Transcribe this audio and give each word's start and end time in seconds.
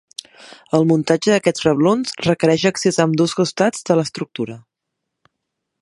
El 0.77 0.85
muntatge 0.91 1.33
d'aquests 1.35 1.67
reblons 1.67 2.15
requereix 2.29 2.65
accés 2.71 2.99
a 3.03 3.07
ambdós 3.07 3.39
costats 3.43 3.87
de 3.91 3.99
l'estructura. 4.01 4.61